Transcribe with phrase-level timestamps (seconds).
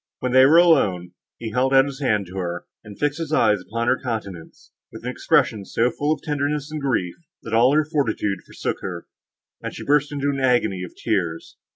[0.17, 3.61] When they were alone, he held out his hand to her, and fixed his eyes
[3.61, 7.85] upon her countenance, with an expression so full of tenderness and grief, that all her
[7.85, 9.05] fortitude forsook her,
[9.61, 11.55] and she burst into an agony of tears.